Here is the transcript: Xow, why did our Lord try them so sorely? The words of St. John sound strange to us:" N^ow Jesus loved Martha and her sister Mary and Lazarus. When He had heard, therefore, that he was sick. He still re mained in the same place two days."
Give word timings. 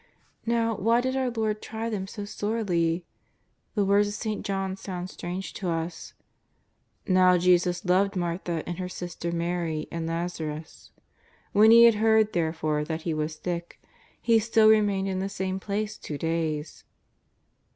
Xow, 0.47 0.79
why 0.79 0.99
did 0.99 1.15
our 1.15 1.29
Lord 1.29 1.61
try 1.61 1.87
them 1.87 2.07
so 2.07 2.25
sorely? 2.25 3.05
The 3.75 3.85
words 3.85 4.07
of 4.07 4.15
St. 4.15 4.43
John 4.43 4.75
sound 4.75 5.11
strange 5.11 5.53
to 5.53 5.69
us:" 5.69 6.15
N^ow 7.05 7.39
Jesus 7.39 7.85
loved 7.85 8.15
Martha 8.15 8.63
and 8.65 8.79
her 8.79 8.89
sister 8.89 9.31
Mary 9.31 9.87
and 9.91 10.07
Lazarus. 10.07 10.89
When 11.51 11.69
He 11.69 11.83
had 11.83 11.93
heard, 12.01 12.33
therefore, 12.33 12.83
that 12.83 13.03
he 13.03 13.13
was 13.13 13.35
sick. 13.35 13.79
He 14.19 14.39
still 14.39 14.69
re 14.69 14.79
mained 14.81 15.05
in 15.07 15.19
the 15.19 15.29
same 15.29 15.59
place 15.59 15.99
two 15.99 16.17
days." 16.17 16.83